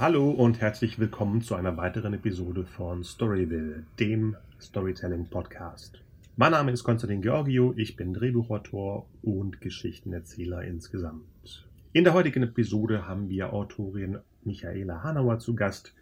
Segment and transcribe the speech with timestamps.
[0.00, 6.00] Hallo und herzlich willkommen zu einer weiteren Episode von Storyville, dem Storytelling Podcast.
[6.36, 11.66] Mein Name ist Konstantin Georgio, ich bin Drehbuchautor und Geschichtenerzähler insgesamt.
[11.92, 15.92] In der heutigen Episode haben wir Autorin Michaela Hanauer zu Gast,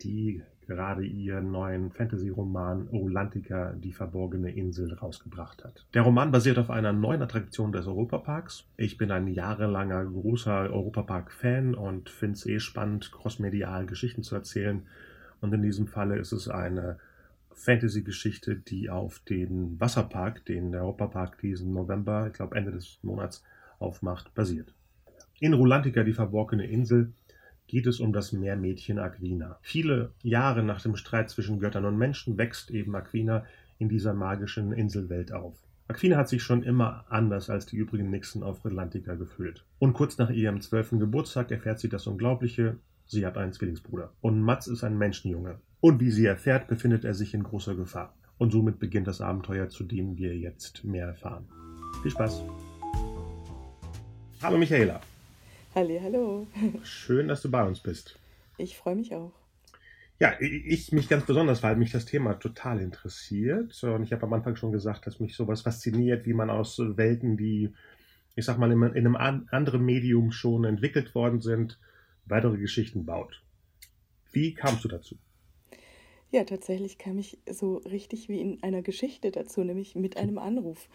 [0.00, 0.40] die
[0.72, 5.86] gerade ihren neuen Fantasy-Roman Rolantica, die verborgene Insel, rausgebracht hat.
[5.92, 8.64] Der Roman basiert auf einer neuen Attraktion des Europaparks.
[8.76, 14.86] Ich bin ein jahrelanger großer Europapark-Fan und finde es eh spannend, crossmedial Geschichten zu erzählen.
[15.40, 16.98] Und in diesem Falle ist es eine
[17.52, 23.44] Fantasy-Geschichte, die auf den Wasserpark, den der Europapark diesen November, ich glaube Ende des Monats,
[23.78, 24.72] aufmacht, basiert.
[25.38, 27.12] In Rolantica, die verborgene Insel,
[27.72, 29.58] geht es um das Meermädchen Aquina.
[29.62, 33.46] Viele Jahre nach dem Streit zwischen Göttern und Menschen wächst eben Aquina
[33.78, 35.56] in dieser magischen Inselwelt auf.
[35.88, 39.64] Aquina hat sich schon immer anders als die übrigen Nixen auf Atlantica gefühlt.
[39.78, 44.12] Und kurz nach ihrem zwölften Geburtstag erfährt sie das Unglaubliche, sie hat einen Zwillingsbruder.
[44.20, 45.58] Und Mats ist ein Menschenjunge.
[45.80, 48.14] Und wie sie erfährt, befindet er sich in großer Gefahr.
[48.36, 51.46] Und somit beginnt das Abenteuer, zu dem wir jetzt mehr erfahren.
[52.02, 52.44] Viel Spaß!
[54.42, 55.00] Hallo Michaela!
[55.74, 56.46] Halli, hallo.
[56.84, 58.18] Schön, dass du bei uns bist.
[58.58, 59.32] Ich freue mich auch.
[60.20, 63.82] Ja, ich mich ganz besonders, weil mich das Thema total interessiert.
[63.82, 67.38] Und ich habe am Anfang schon gesagt, dass mich sowas fasziniert, wie man aus Welten,
[67.38, 67.72] die,
[68.36, 71.78] ich sag mal, in einem anderen Medium schon entwickelt worden sind,
[72.26, 73.42] weitere Geschichten baut.
[74.30, 75.16] Wie kamst du dazu?
[76.32, 80.88] Ja, tatsächlich kam ich so richtig wie in einer Geschichte dazu, nämlich mit einem Anruf.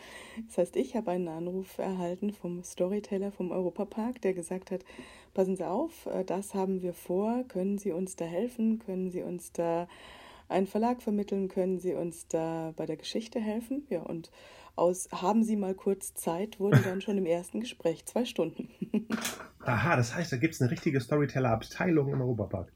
[0.47, 4.83] Das heißt, ich habe einen Anruf erhalten vom Storyteller vom Europapark, der gesagt hat,
[5.35, 9.21] passen Sie auf, äh, das haben wir vor, können Sie uns da helfen, können Sie
[9.21, 9.87] uns da
[10.49, 13.85] einen Verlag vermitteln, können Sie uns da bei der Geschichte helfen?
[13.91, 14.31] Ja, und
[14.75, 18.69] aus haben Sie mal kurz Zeit wurden dann schon im ersten Gespräch zwei Stunden.
[19.59, 22.71] Aha, das heißt, da gibt es eine richtige Storyteller-Abteilung im Europapark.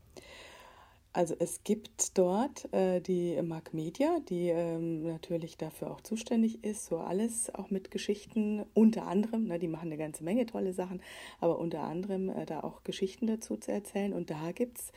[1.13, 6.85] Also es gibt dort äh, die Mark Media, die ähm, natürlich dafür auch zuständig ist,
[6.85, 11.01] so alles auch mit Geschichten, unter anderem, ne, die machen eine ganze Menge tolle Sachen,
[11.41, 14.13] aber unter anderem äh, da auch Geschichten dazu zu erzählen.
[14.13, 14.91] Und da gibt es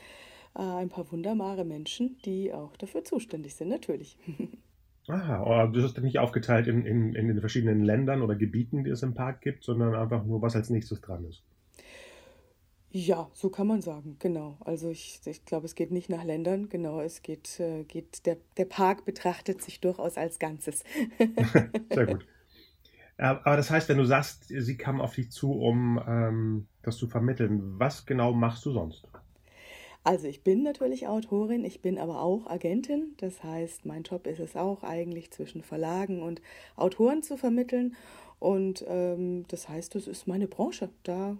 [0.55, 4.17] äh, ein paar wunderbare Menschen, die auch dafür zuständig sind, natürlich.
[5.07, 9.03] Aha, das ist nicht aufgeteilt in, in, in den verschiedenen Ländern oder Gebieten, die es
[9.03, 11.43] im Park gibt, sondern einfach nur, was als nächstes dran ist.
[12.97, 14.57] Ja, so kann man sagen, genau.
[14.61, 18.37] Also ich, ich glaube, es geht nicht nach Ländern, genau, es geht, äh, geht der,
[18.55, 20.85] der Park betrachtet sich durchaus als Ganzes.
[21.93, 22.25] Sehr gut.
[23.17, 27.07] Aber das heißt, wenn du sagst, sie kam auf dich zu, um ähm, das zu
[27.07, 29.05] vermitteln, was genau machst du sonst?
[30.05, 33.15] Also ich bin natürlich Autorin, ich bin aber auch Agentin.
[33.17, 36.41] Das heißt, mein Job ist es auch eigentlich zwischen Verlagen und
[36.77, 37.97] Autoren zu vermitteln.
[38.39, 40.89] Und ähm, das heißt, das ist meine Branche.
[41.03, 41.37] Da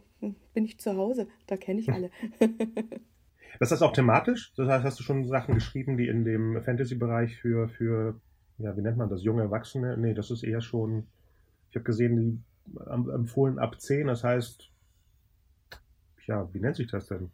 [0.54, 2.10] bin ich zu Hause, da kenne ich alle.
[3.60, 4.54] das ist auch thematisch?
[4.56, 8.20] Das heißt, hast du schon Sachen geschrieben, die in dem Fantasy-Bereich für, für,
[8.58, 9.98] ja, wie nennt man das, junge Erwachsene?
[9.98, 11.08] Nee, das ist eher schon,
[11.70, 12.40] ich habe gesehen, die
[13.12, 14.72] empfohlen ab 10, das heißt,
[16.26, 17.30] ja, wie nennt sich das denn?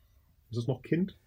[0.49, 1.17] Ist es noch Kind?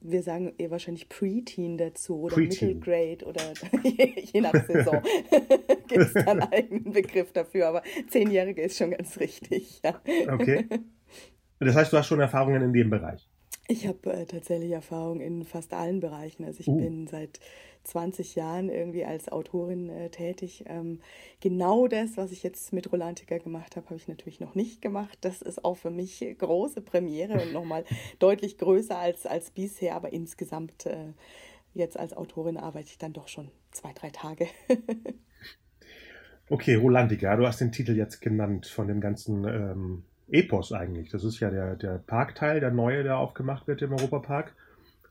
[0.00, 3.40] Wir sagen eher wahrscheinlich Preteen dazu oder Middle Grade oder
[3.82, 5.02] je nach Saison
[5.88, 9.80] gibt es dann einen eigenen Begriff dafür, aber Zehnjährige ist schon ganz richtig.
[9.84, 10.00] Ja.
[10.32, 10.68] Okay.
[11.58, 13.28] Das heißt, du hast schon Erfahrungen in dem Bereich?
[13.68, 16.44] Ich habe äh, tatsächlich Erfahrung in fast allen Bereichen.
[16.44, 16.76] Also ich uh.
[16.76, 17.38] bin seit
[17.84, 20.64] 20 Jahren irgendwie als Autorin äh, tätig.
[20.66, 21.00] Ähm,
[21.40, 25.18] genau das, was ich jetzt mit Rolantica gemacht habe, habe ich natürlich noch nicht gemacht.
[25.20, 27.84] Das ist auch für mich große Premiere und nochmal
[28.18, 29.94] deutlich größer als, als bisher.
[29.94, 31.12] Aber insgesamt äh,
[31.72, 34.48] jetzt als Autorin arbeite ich dann doch schon zwei, drei Tage.
[36.50, 41.10] okay, Rolantica, du hast den Titel jetzt genannt von dem ganzen ähm, Epos eigentlich.
[41.10, 44.54] Das ist ja der, der Parkteil, der neue, der aufgemacht wird im Europapark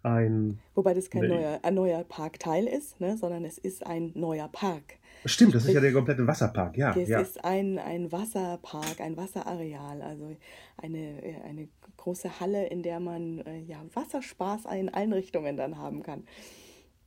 [0.03, 0.59] ein.
[0.75, 4.97] Wobei das kein neuer, ein neuer Parkteil ist, ne, sondern es ist ein neuer Park.
[5.25, 6.95] Stimmt, das ist ja der komplette Wasserpark, ja.
[6.95, 7.19] Es ja.
[7.19, 10.35] ist ein, ein Wasserpark, ein Wasserareal, also
[10.77, 11.67] eine, eine
[11.97, 16.23] große Halle, in der man äh, ja, Wasserspaß in allen Richtungen dann haben kann.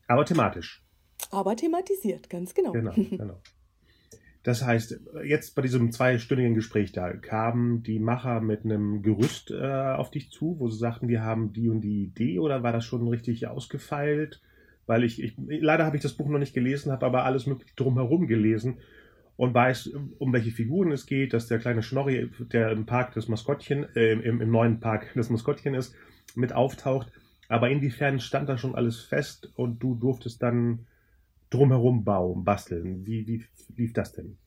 [0.09, 0.85] Aber thematisch.
[1.31, 2.73] Aber thematisiert, ganz genau.
[2.73, 3.41] Genau, genau.
[4.43, 9.63] Das heißt, jetzt bei diesem zweistündigen Gespräch da kamen die Macher mit einem Gerüst äh,
[9.63, 12.85] auf dich zu, wo sie sagten, wir haben die und die Idee oder war das
[12.85, 14.41] schon richtig ausgefeilt?
[14.87, 17.77] Weil ich, ich leider habe ich das Buch noch nicht gelesen, habe aber alles mögliche
[17.77, 18.79] drumherum gelesen
[19.37, 23.29] und weiß, um welche Figuren es geht, dass der kleine Schnorri, der im Park des
[23.29, 25.95] Maskottchen, äh, im, im neuen Park des Maskottchen ist,
[26.35, 27.13] mit auftaucht.
[27.49, 30.87] Aber inwiefern stand da schon alles fest und du durftest dann
[31.53, 33.07] drumherum bauen, basteln.
[33.07, 33.45] Wie, wie
[33.77, 34.39] lief das denn?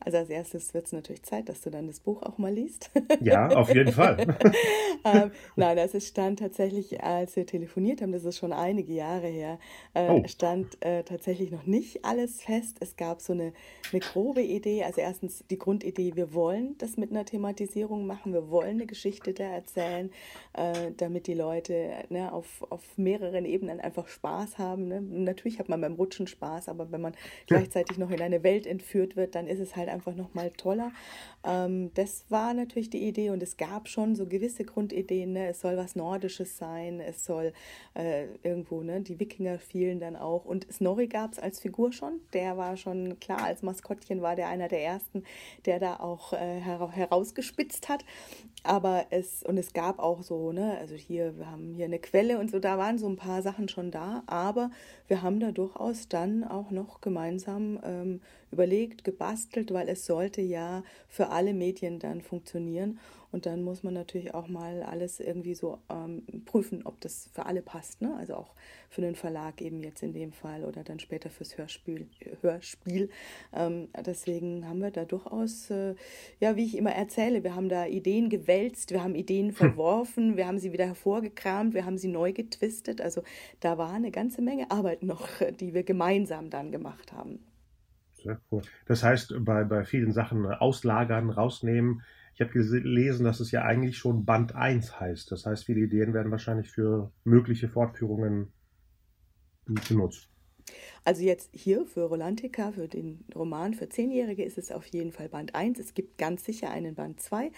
[0.00, 2.90] Also als erstes wird es natürlich Zeit, dass du dann das Buch auch mal liest.
[3.20, 4.18] Ja, auf jeden Fall.
[5.04, 9.28] ähm, nein, also es stand tatsächlich, als wir telefoniert haben, das ist schon einige Jahre
[9.28, 9.58] her,
[9.94, 10.22] äh, oh.
[10.26, 12.78] stand äh, tatsächlich noch nicht alles fest.
[12.80, 13.52] Es gab so eine,
[13.92, 14.84] eine grobe Idee.
[14.84, 19.32] Also erstens die Grundidee, wir wollen das mit einer Thematisierung machen, wir wollen eine Geschichte
[19.32, 20.10] da erzählen,
[20.52, 24.88] äh, damit die Leute ne, auf, auf mehreren Ebenen einfach Spaß haben.
[24.88, 25.00] Ne?
[25.00, 27.14] Natürlich hat man beim Rutschen Spaß, aber wenn man
[27.46, 30.92] gleichzeitig noch in eine Welt entführt wird, dann ist es halt einfach nochmal toller.
[31.44, 35.34] Ähm, das war natürlich die Idee und es gab schon so gewisse Grundideen.
[35.34, 35.48] Ne?
[35.48, 37.52] Es soll was Nordisches sein, es soll
[37.94, 39.00] äh, irgendwo, ne?
[39.00, 40.44] die Wikinger fielen dann auch.
[40.44, 42.20] Und Snorri gab es als Figur schon.
[42.32, 45.24] Der war schon klar, als Maskottchen war der einer der ersten,
[45.66, 48.04] der da auch äh, herausgespitzt hat.
[48.62, 52.38] Aber es, und es gab auch so, ne, also hier, wir haben hier eine Quelle
[52.38, 54.70] und so, da waren so ein paar Sachen schon da, aber
[55.06, 58.20] wir haben da durchaus dann auch noch gemeinsam ähm,
[58.50, 62.98] überlegt, gebastelt, weil es sollte ja für alle Medien dann funktionieren.
[63.32, 67.46] Und dann muss man natürlich auch mal alles irgendwie so ähm, prüfen, ob das für
[67.46, 68.00] alle passt.
[68.00, 68.14] Ne?
[68.16, 68.54] Also auch
[68.88, 72.08] für den Verlag eben jetzt in dem Fall oder dann später fürs Hörspiel.
[72.42, 73.10] Hörspiel.
[73.52, 75.96] Ähm, deswegen haben wir da durchaus, äh,
[76.38, 79.54] ja, wie ich immer erzähle, wir haben da Ideen gewälzt, wir haben Ideen hm.
[79.56, 83.00] verworfen, wir haben sie wieder hervorgekramt, wir haben sie neu getwistet.
[83.00, 83.24] Also
[83.58, 85.28] da war eine ganze Menge Arbeit noch,
[85.58, 87.40] die wir gemeinsam dann gemacht haben.
[88.24, 88.62] Sehr cool.
[88.86, 92.02] Das heißt, bei, bei vielen Sachen auslagern, rausnehmen,
[92.34, 95.30] ich habe gelesen, dass es ja eigentlich schon Band 1 heißt.
[95.30, 98.52] Das heißt, viele Ideen werden wahrscheinlich für mögliche Fortführungen
[99.66, 100.28] benutzt.
[101.04, 105.28] Also jetzt hier für Rolantica, für den Roman für Zehnjährige ist es auf jeden Fall
[105.28, 105.78] Band 1.
[105.78, 107.52] Es gibt ganz sicher einen Band 2.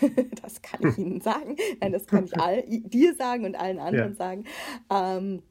[0.42, 1.56] das kann ich Ihnen sagen.
[1.80, 4.16] Nein, das kann ich all, dir sagen und allen anderen ja.
[4.16, 4.44] sagen.
[4.90, 5.42] Ähm,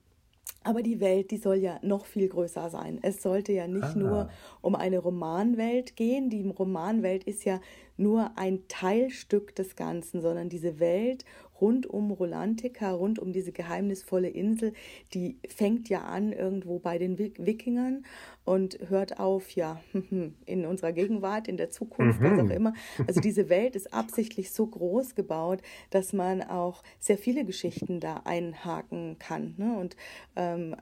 [0.64, 3.00] aber die Welt, die soll ja noch viel größer sein.
[3.02, 3.96] Es sollte ja nicht ah.
[3.96, 4.30] nur
[4.62, 6.30] um eine Romanwelt gehen.
[6.30, 7.62] Die Romanwelt ist ja
[7.98, 11.26] nur ein Teilstück des Ganzen, sondern diese Welt
[11.60, 14.74] rund um Rolantica, rund um diese geheimnisvolle Insel,
[15.14, 18.06] die fängt ja an irgendwo bei den Wikingern
[18.50, 19.80] und hört auf, ja,
[20.48, 22.26] in unserer Gegenwart, in der Zukunft, mhm.
[22.26, 22.52] was auch mhm.
[22.52, 22.74] immer.
[23.06, 25.62] Also diese Welt ist absichtlich so groß gebaut,
[25.92, 29.54] dass man auch sehr viele Geschichten da einhaken kann.
[29.58, 29.78] Ne?
[29.78, 29.96] Und
[30.36, 30.76] ähm,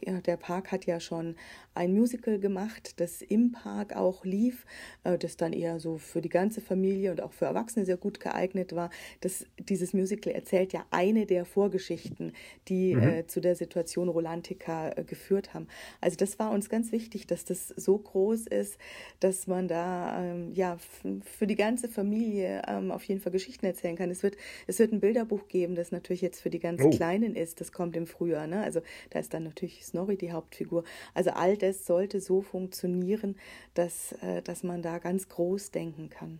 [0.00, 1.36] ja, der Park hat ja schon
[1.74, 4.64] ein Musical gemacht, das im Park auch lief,
[5.02, 8.18] äh, das dann eher so für die ganze Familie und auch für Erwachsene sehr gut
[8.18, 8.88] geeignet war.
[9.20, 12.32] Das, dieses Musical erzählt ja eine der Vorgeschichten,
[12.68, 13.02] die mhm.
[13.02, 15.66] äh, zu der Situation Rolantica äh, geführt haben.
[16.00, 18.78] Also das war uns ganz wichtig, dass das so groß ist,
[19.20, 20.78] dass man da ähm, ja
[21.24, 24.10] für die ganze Familie ähm, auf jeden Fall Geschichten erzählen kann.
[24.10, 24.36] Es wird,
[24.66, 26.90] es wird ein Bilderbuch geben, das natürlich jetzt für die ganz oh.
[26.90, 27.60] Kleinen ist.
[27.60, 28.46] Das kommt im Frühjahr.
[28.46, 28.62] Ne?
[28.62, 28.80] Also
[29.10, 30.84] da ist dann natürlich Snorri die Hauptfigur.
[31.12, 33.36] Also all das sollte so funktionieren,
[33.74, 36.38] dass, äh, dass man da ganz groß denken kann.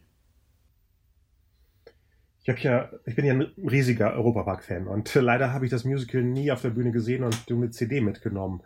[2.45, 6.23] Ich habe ja, ich bin ja ein riesiger Europapark-Fan und leider habe ich das Musical
[6.23, 8.63] nie auf der Bühne gesehen und eine CD mitgenommen.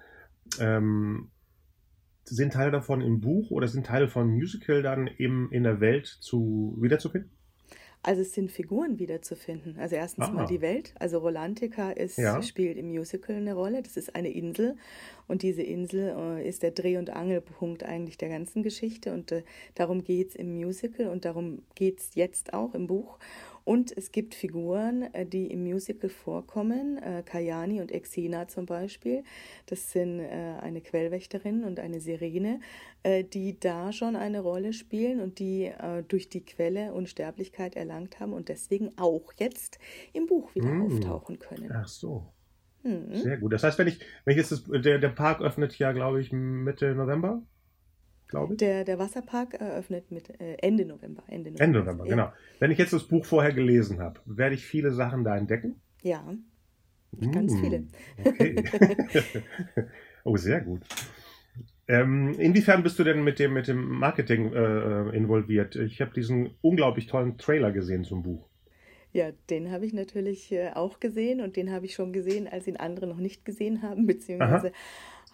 [0.58, 1.30] Ähm,
[2.28, 6.06] sind Teile davon im Buch oder sind Teile von Musical dann eben in der Welt
[6.06, 7.30] zu wiederzufinden?
[8.02, 9.76] Also es sind Figuren wiederzufinden.
[9.78, 10.30] Also erstens ah.
[10.30, 10.94] mal die Welt.
[10.98, 12.40] Also Rolantica ist, ja.
[12.42, 13.82] spielt im Musical eine Rolle.
[13.82, 14.76] Das ist eine Insel
[15.26, 19.42] und diese Insel äh, ist der Dreh- und Angelpunkt eigentlich der ganzen Geschichte und äh,
[19.74, 23.18] darum geht es im Musical und darum geht es jetzt auch im Buch.
[23.68, 29.24] Und es gibt Figuren, äh, die im Musical vorkommen, äh, Kayani und Exina zum Beispiel.
[29.66, 32.60] Das sind äh, eine Quellwächterin und eine Sirene,
[33.04, 35.70] die da schon eine Rolle spielen und die
[36.08, 39.78] durch die Quelle Unsterblichkeit erlangt haben und deswegen auch jetzt
[40.12, 40.82] im Buch wieder mmh.
[40.82, 41.70] auftauchen können.
[41.72, 42.26] Ach so.
[42.82, 43.14] Mhm.
[43.14, 43.52] Sehr gut.
[43.52, 46.32] Das heißt, wenn ich, wenn ich jetzt das, der, der Park öffnet ja, glaube ich,
[46.32, 47.42] Mitte November
[48.28, 48.58] glaube ich.
[48.58, 51.22] Der, der Wasserpark eröffnet mit äh, Ende November.
[51.26, 52.10] Ende November, Ende November ja.
[52.10, 52.32] genau.
[52.58, 55.80] Wenn ich jetzt das Buch vorher gelesen habe, werde ich viele Sachen da entdecken?
[56.02, 56.22] Ja,
[57.32, 57.84] ganz mm, viele.
[58.24, 58.64] Okay.
[60.24, 60.82] oh, sehr gut.
[61.88, 65.74] Ähm, inwiefern bist du denn mit dem, mit dem Marketing äh, involviert?
[65.76, 68.46] Ich habe diesen unglaublich tollen Trailer gesehen zum Buch.
[69.12, 72.66] Ja, den habe ich natürlich äh, auch gesehen und den habe ich schon gesehen, als
[72.66, 74.74] ihn andere noch nicht gesehen haben, beziehungsweise Aha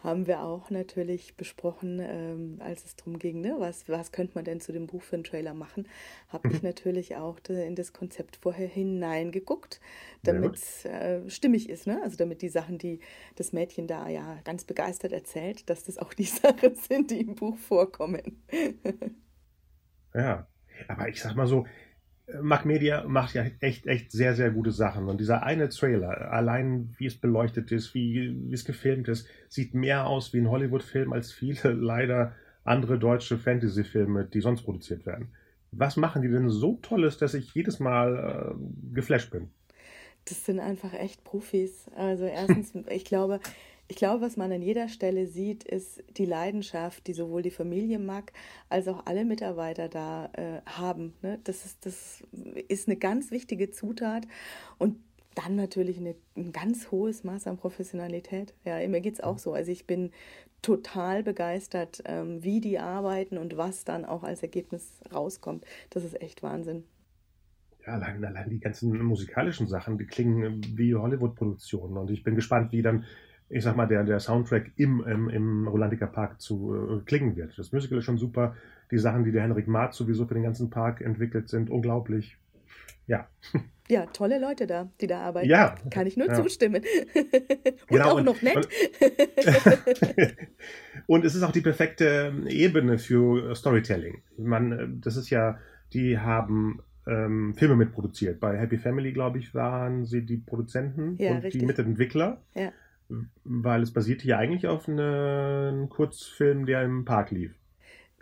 [0.04, 4.44] haben wir auch natürlich besprochen, ähm, als es darum ging, ne, was, was könnte man
[4.44, 5.88] denn zu dem Buch für einen Trailer machen,
[6.28, 9.80] habe ich natürlich auch in das Konzept vorher hineingeguckt,
[10.22, 12.00] damit es äh, stimmig ist, ne?
[12.02, 13.00] also damit die Sachen, die
[13.36, 17.34] das Mädchen da ja ganz begeistert erzählt, dass das auch die Sachen sind, die im
[17.34, 18.44] Buch vorkommen.
[20.14, 20.46] ja,
[20.86, 21.66] aber ich sag mal so,
[22.40, 25.08] Mac Media macht ja echt, echt sehr, sehr gute Sachen.
[25.08, 29.74] Und dieser eine Trailer, allein wie es beleuchtet ist, wie, wie es gefilmt ist, sieht
[29.74, 35.28] mehr aus wie ein Hollywood-Film, als viele leider andere deutsche Fantasy-Filme, die sonst produziert werden.
[35.70, 39.50] Was machen die denn so Tolles, dass ich jedes Mal äh, geflasht bin?
[40.24, 41.90] Das sind einfach echt Profis.
[41.94, 43.40] Also erstens, ich glaube,
[43.88, 47.98] ich glaube, was man an jeder Stelle sieht, ist die Leidenschaft, die sowohl die Familie
[47.98, 48.32] mag,
[48.68, 51.14] als auch alle Mitarbeiter da äh, haben.
[51.22, 51.38] Ne?
[51.44, 52.22] Das, ist, das
[52.68, 54.26] ist eine ganz wichtige Zutat.
[54.78, 54.96] Und
[55.34, 58.54] dann natürlich eine, ein ganz hohes Maß an Professionalität.
[58.64, 59.52] Ja, mir geht es auch so.
[59.52, 60.12] Also ich bin
[60.62, 65.66] total begeistert, ähm, wie die arbeiten und was dann auch als Ergebnis rauskommt.
[65.90, 66.84] Das ist echt Wahnsinn.
[67.86, 71.98] Ja, allein, allein die ganzen musikalischen Sachen, die klingen wie Hollywood-Produktionen.
[71.98, 73.04] Und ich bin gespannt, wie dann,
[73.48, 77.58] ich sag mal, der, der Soundtrack im, im, im Rolandica Park zu äh, klingen wird.
[77.58, 78.56] Das Musical ist schon super.
[78.90, 82.36] Die Sachen, die der Henrik Maat sowieso für den ganzen Park entwickelt, sind unglaublich.
[83.06, 83.28] Ja.
[83.90, 85.46] Ja, tolle Leute da, die da arbeiten.
[85.46, 85.74] Ja.
[85.90, 86.42] Kann ich nur ja.
[86.42, 86.82] zustimmen.
[87.14, 88.56] und genau, auch und, noch nett.
[88.56, 88.66] Und,
[91.06, 94.22] und, es ist auch die perfekte Ebene für Storytelling.
[94.38, 95.58] Man, das ist ja,
[95.92, 98.40] die haben ähm, Filme mitproduziert.
[98.40, 101.60] Bei Happy Family, glaube ich, waren sie die Produzenten ja, und richtig.
[101.60, 102.40] die Mitentwickler.
[102.54, 102.72] Ja.
[103.44, 107.54] Weil es basierte ja eigentlich auf einem Kurzfilm, der im Park lief.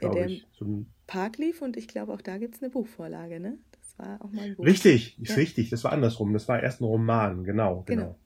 [0.01, 0.47] Dem ich.
[0.53, 3.59] So Park lief und ich glaube, auch da gibt es eine Buchvorlage, ne?
[4.03, 4.65] war auch mal ein Buch.
[4.65, 5.37] Richtig, ist ja.
[5.37, 5.71] richtig.
[5.71, 6.33] Das war andersrum.
[6.33, 8.17] Das war erst ein Roman, genau, genau.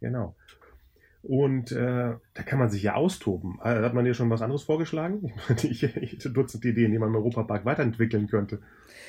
[0.00, 0.34] Genau.
[0.34, 0.34] genau.
[1.22, 3.58] Und äh, da kann man sich ja austoben.
[3.62, 5.32] Äh, hat man dir schon was anderes vorgeschlagen?
[5.62, 8.60] Ich, ich, Dutzend Ideen, die man im Europapark weiterentwickeln könnte.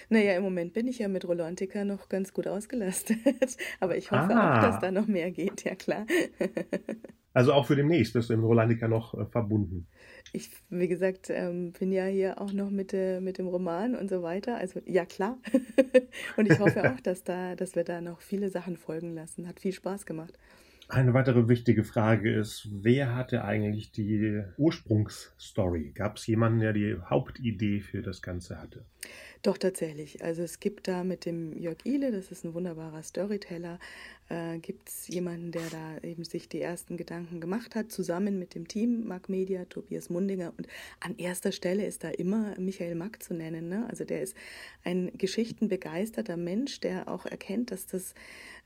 [0.10, 3.20] Naja, im Moment bin ich ja mit Rolantica noch ganz gut ausgelastet.
[3.80, 4.58] Aber ich hoffe ah.
[4.58, 6.06] auch, dass da noch mehr geht, ja klar.
[7.34, 9.88] Also auch für demnächst bist du im Rolandica noch äh, verbunden.
[10.34, 14.10] Ich, wie gesagt, ähm, bin ja hier auch noch mit, äh, mit dem Roman und
[14.10, 14.58] so weiter.
[14.58, 15.38] Also ja klar.
[16.36, 19.48] und ich hoffe auch, dass, da, dass wir da noch viele Sachen folgen lassen.
[19.48, 20.38] Hat viel Spaß gemacht.
[20.94, 25.94] Eine weitere wichtige Frage ist, wer hatte eigentlich die Ursprungsstory?
[25.96, 28.84] Gab es jemanden, der die Hauptidee für das Ganze hatte?
[29.44, 30.24] Doch, tatsächlich.
[30.24, 33.80] Also es gibt da mit dem Jörg Ihle, das ist ein wunderbarer Storyteller,
[34.30, 38.54] äh, gibt es jemanden, der da eben sich die ersten Gedanken gemacht hat, zusammen mit
[38.54, 40.54] dem Team Mark Media, Tobias Mundinger.
[40.58, 40.68] Und
[41.00, 43.68] an erster Stelle ist da immer Michael Mack zu nennen.
[43.68, 43.88] Ne?
[43.90, 44.36] Also der ist
[44.84, 48.14] ein geschichtenbegeisterter Mensch, der auch erkennt, dass das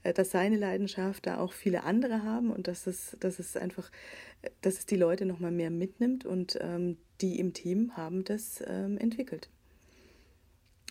[0.03, 3.89] äh, dass seine Leidenschaft da auch viele andere haben und dass es, dass es einfach,
[4.61, 8.97] dass es die Leute nochmal mehr mitnimmt und ähm, die im Team haben das ähm,
[8.97, 9.49] entwickelt.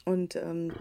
[0.05, 0.73] Und ähm,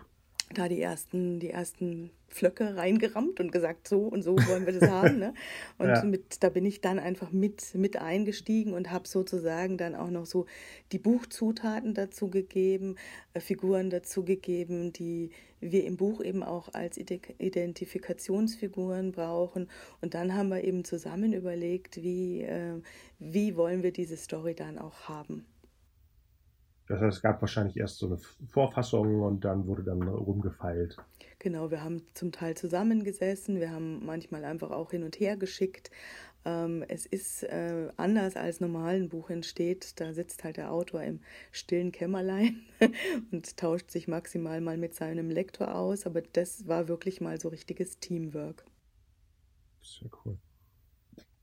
[0.53, 4.89] da die ersten, die ersten Pflöcke reingerammt und gesagt, so und so wollen wir das
[4.89, 5.19] haben.
[5.19, 5.33] Ne?
[5.77, 6.03] Und ja.
[6.03, 10.25] mit, da bin ich dann einfach mit, mit eingestiegen und habe sozusagen dann auch noch
[10.25, 10.45] so
[10.91, 12.95] die Buchzutaten dazu gegeben,
[13.33, 19.69] äh, Figuren dazu gegeben, die wir im Buch eben auch als Identifikationsfiguren brauchen.
[20.01, 22.81] Und dann haben wir eben zusammen überlegt, wie, äh,
[23.19, 25.45] wie wollen wir diese Story dann auch haben.
[26.87, 28.17] Das heißt, es gab wahrscheinlich erst so eine
[28.49, 30.97] Vorfassung und dann wurde dann rumgefeilt.
[31.39, 35.91] Genau, wir haben zum Teil zusammengesessen, wir haben manchmal einfach auch hin und her geschickt.
[36.45, 39.99] Ähm, es ist äh, anders als normal ein Buch entsteht.
[39.99, 41.21] Da sitzt halt der Autor im
[41.51, 42.61] stillen Kämmerlein
[43.31, 46.05] und tauscht sich maximal mal mit seinem Lektor aus.
[46.05, 48.65] Aber das war wirklich mal so richtiges Teamwork.
[49.81, 50.37] Sehr cool.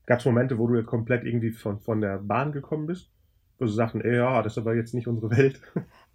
[0.06, 3.11] Gab es Momente, wo du komplett irgendwie von, von der Bahn gekommen bist?
[3.68, 5.60] Sie sagten, ey, ja, das ist aber jetzt nicht unsere Welt?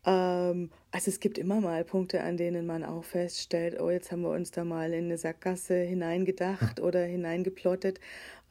[0.05, 4.21] Ähm, also es gibt immer mal Punkte, an denen man auch feststellt, oh, jetzt haben
[4.21, 7.99] wir uns da mal in eine Sackgasse hineingedacht oder hineingeplottet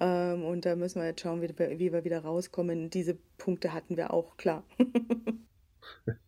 [0.00, 1.48] ähm, und da müssen wir jetzt schauen, wie,
[1.78, 2.90] wie wir wieder rauskommen.
[2.90, 4.64] Diese Punkte hatten wir auch, klar.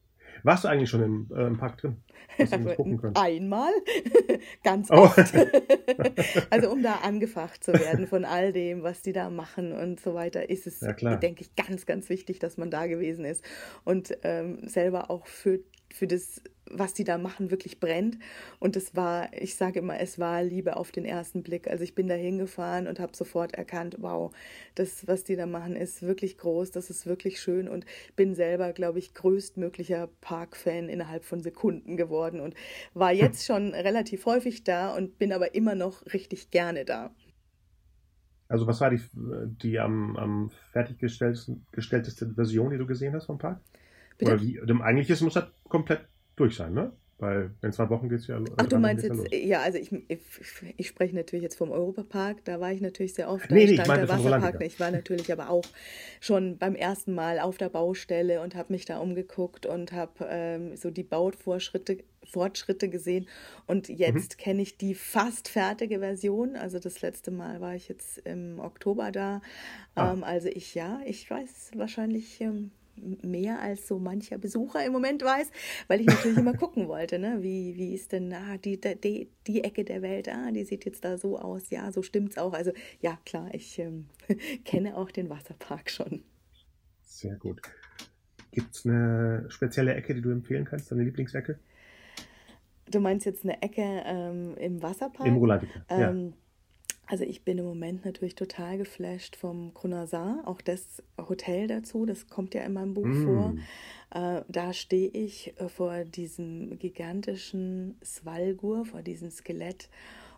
[0.47, 1.97] Warst du eigentlich schon im, äh, im Park drin?
[3.15, 3.73] Einmal,
[4.63, 4.95] ganz oh.
[4.95, 5.19] oft.
[6.51, 10.15] also um da angefacht zu werden von all dem, was die da machen und so
[10.15, 13.45] weiter, ist es, ja, denke ich, ganz, ganz wichtig, dass man da gewesen ist
[13.83, 15.59] und ähm, selber auch für,
[15.93, 18.19] für das was die da machen, wirklich brennt.
[18.59, 21.69] Und es war, ich sage immer, es war Liebe auf den ersten Blick.
[21.69, 24.35] Also ich bin da hingefahren und habe sofort erkannt, wow,
[24.75, 28.73] das, was die da machen, ist wirklich groß, das ist wirklich schön und bin selber,
[28.73, 32.55] glaube ich, größtmöglicher Park-Fan innerhalb von Sekunden geworden und
[32.95, 37.15] war jetzt schon relativ häufig da und bin aber immer noch richtig gerne da.
[38.49, 43.61] Also was war die, die am, am fertiggestellteste Version, die du gesehen hast vom Park?
[44.19, 44.33] Bitte?
[44.33, 46.07] Oder wie, eigentlich ist, muss das komplett
[46.37, 46.93] durch sein, ne?
[47.19, 50.21] Weil in zwei Wochen geht es ja Ach, du meinst jetzt, ja, also ich, ich,
[50.77, 53.51] ich, spreche natürlich jetzt vom Europapark, da war ich natürlich sehr oft.
[53.51, 54.63] Nee, nee, ich meine der Wasserpark.
[54.63, 55.65] Ich war natürlich aber auch
[56.21, 60.77] schon beim ersten Mal auf der Baustelle und habe mich da umgeguckt und habe ähm,
[60.77, 63.27] so die Baufortschritte Fortschritte gesehen.
[63.67, 64.43] Und jetzt mhm.
[64.43, 66.57] kenne ich die fast fertige Version.
[66.57, 69.41] Also das letzte Mal war ich jetzt im Oktober da.
[69.95, 70.13] Ah.
[70.13, 72.41] Ähm, also ich ja, ich weiß wahrscheinlich.
[72.43, 72.73] Ähm,
[73.23, 75.51] mehr als so mancher Besucher im Moment weiß,
[75.89, 77.39] weil ich natürlich immer gucken wollte, ne?
[77.41, 81.05] wie, wie ist denn ah, die, die, die Ecke der Welt, ah, die sieht jetzt
[81.05, 82.53] da so aus, ja, so stimmt's auch.
[82.53, 84.07] Also ja, klar, ich ähm,
[84.65, 86.23] kenne auch den Wasserpark schon.
[87.03, 87.61] Sehr gut.
[88.51, 91.59] Gibt es eine spezielle Ecke, die du empfehlen kannst, deine Lieblingsecke?
[92.91, 95.27] Du meinst jetzt eine Ecke ähm, im Wasserpark?
[95.27, 96.37] Im Rolantica, ähm, ja.
[97.07, 102.27] Also ich bin im Moment natürlich total geflasht vom Crunazar, auch das Hotel dazu, das
[102.27, 103.25] kommt ja in meinem Buch mm.
[103.25, 103.55] vor.
[104.11, 109.89] Äh, da stehe ich äh, vor diesem gigantischen Svalgur, vor diesem Skelett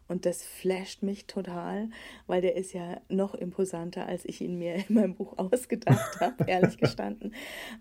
[0.09, 1.91] und das flasht mich total,
[2.27, 6.45] weil der ist ja noch imposanter, als ich ihn mir in meinem Buch ausgedacht habe,
[6.47, 7.35] ehrlich gestanden.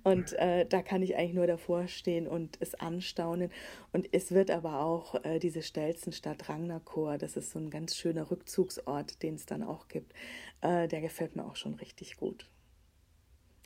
[0.03, 3.49] Und äh, da kann ich eigentlich nur davor stehen und es anstaunen.
[3.93, 8.29] Und es wird aber auch äh, diese Stelzenstadt Ragnarkor, das ist so ein ganz schöner
[8.29, 10.13] Rückzugsort, den es dann auch gibt.
[10.61, 12.49] Äh, der gefällt mir auch schon richtig gut.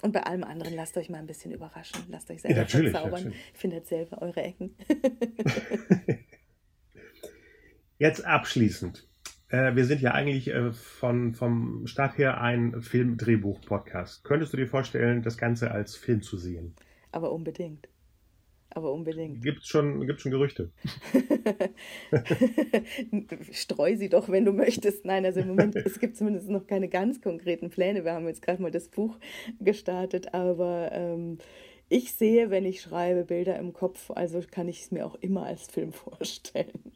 [0.03, 2.03] Und bei allem anderen lasst euch mal ein bisschen überraschen.
[2.09, 3.33] Lasst euch selber ja, verzaubern.
[3.53, 4.75] Findet selber eure Ecken.
[8.01, 9.07] Jetzt abschließend.
[9.49, 14.23] Äh, wir sind ja eigentlich äh, von, vom Start her ein Film-Drehbuch-Podcast.
[14.23, 16.73] Könntest du dir vorstellen, das Ganze als Film zu sehen?
[17.11, 17.89] Aber unbedingt.
[18.71, 19.43] Aber unbedingt.
[19.43, 20.71] Gibt es schon, gibt's schon Gerüchte?
[23.51, 25.05] Streu sie doch, wenn du möchtest.
[25.05, 28.03] Nein, also im Moment, es gibt zumindest noch keine ganz konkreten Pläne.
[28.03, 29.19] Wir haben jetzt gerade mal das Buch
[29.59, 31.37] gestartet, aber ähm,
[31.87, 35.45] ich sehe, wenn ich schreibe, Bilder im Kopf, also kann ich es mir auch immer
[35.45, 36.93] als Film vorstellen.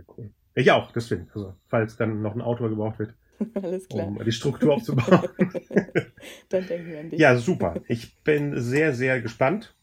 [0.00, 0.30] Sehr cool.
[0.54, 1.28] Ich auch, deswegen.
[1.34, 3.14] Also, falls dann noch ein Autor gebraucht wird.
[3.54, 4.06] Alles klar.
[4.06, 5.28] Um die Struktur aufzubauen.
[6.48, 7.20] dann denken wir an dich.
[7.20, 7.80] Ja, super.
[7.88, 9.74] Ich bin sehr, sehr gespannt.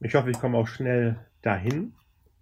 [0.00, 1.92] Ich hoffe, ich komme auch schnell dahin,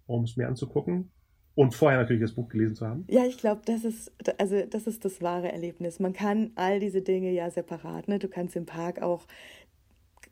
[0.05, 1.11] um es mir anzugucken.
[1.55, 3.05] Und vorher natürlich das Buch gelesen zu haben.
[3.09, 5.99] Ja, ich glaube, das ist, also das ist das wahre Erlebnis.
[5.99, 8.07] Man kann all diese Dinge ja separat.
[8.07, 8.19] Ne?
[8.19, 9.25] Du kannst im Park auch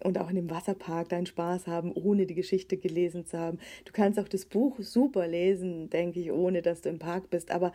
[0.03, 3.60] und auch in dem Wasserpark deinen Spaß haben, ohne die Geschichte gelesen zu haben.
[3.86, 7.51] Du kannst auch das Buch super lesen, denke ich, ohne dass du im Park bist.
[7.51, 7.71] Aber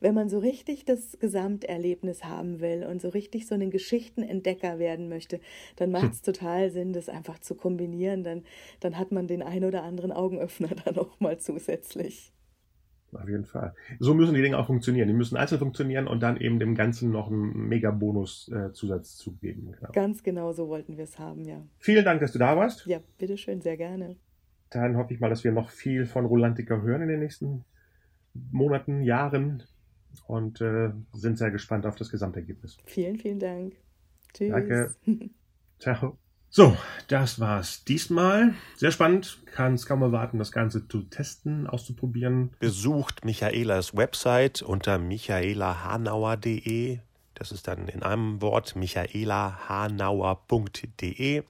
[0.00, 5.08] wenn man so richtig das Gesamterlebnis haben will und so richtig so einen Geschichtenentdecker werden
[5.08, 5.40] möchte,
[5.76, 6.32] dann macht es hm.
[6.32, 8.24] total Sinn, das einfach zu kombinieren.
[8.24, 8.44] Dann,
[8.80, 12.32] dann hat man den ein oder anderen Augenöffner dann auch mal zusätzlich.
[13.12, 13.74] Auf jeden Fall.
[13.98, 15.06] So müssen die Dinge auch funktionieren.
[15.08, 19.72] Die müssen einzeln funktionieren und dann eben dem Ganzen noch einen Mega-Bonus-Zusatz äh, zugeben.
[19.78, 19.92] Genau.
[19.92, 21.62] Ganz genau so wollten wir es haben, ja.
[21.78, 22.86] Vielen Dank, dass du da warst.
[22.86, 24.16] Ja, bitteschön, sehr gerne.
[24.70, 27.64] Dann hoffe ich mal, dass wir noch viel von Rolantica hören in den nächsten
[28.50, 29.62] Monaten, Jahren
[30.26, 32.78] und äh, sind sehr gespannt auf das Gesamtergebnis.
[32.86, 33.74] Vielen, vielen Dank.
[34.32, 34.50] Tschüss.
[34.50, 34.94] Danke.
[35.78, 36.18] Ciao.
[36.54, 36.76] So,
[37.08, 38.52] das war's diesmal.
[38.76, 39.38] Sehr spannend.
[39.54, 42.50] Kann es kaum erwarten, das Ganze zu testen, auszuprobieren.
[42.58, 46.98] Besucht Michaelas Website unter michaelahanauer.de.
[47.32, 51.42] Das ist dann in einem Wort michaelahanauer.de.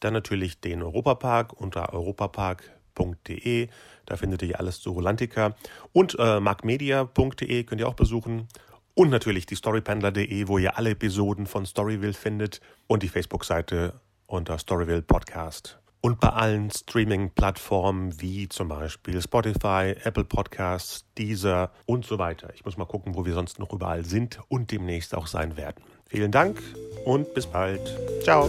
[0.00, 3.68] Dann natürlich den Europapark unter europapark.de.
[4.04, 5.56] Da findet ihr alles zu Rolantica.
[5.94, 8.48] Und äh, markmedia.de könnt ihr auch besuchen.
[8.92, 12.60] Und natürlich die storypendler.de, wo ihr alle Episoden von Storyville findet.
[12.86, 15.78] Und die Facebook-Seite unter Storyville Podcast.
[16.00, 22.50] Und bei allen Streaming-Plattformen wie zum Beispiel Spotify, Apple Podcasts, Deezer und so weiter.
[22.54, 25.82] Ich muss mal gucken, wo wir sonst noch überall sind und demnächst auch sein werden.
[26.08, 26.62] Vielen Dank
[27.04, 27.80] und bis bald.
[28.22, 28.48] Ciao.